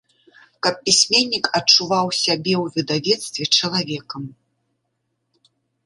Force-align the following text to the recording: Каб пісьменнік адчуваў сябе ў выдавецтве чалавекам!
Каб 0.67 0.75
пісьменнік 0.87 1.45
адчуваў 1.59 2.07
сябе 2.23 2.53
ў 2.63 2.65
выдавецтве 2.79 3.43
чалавекам! 3.57 4.31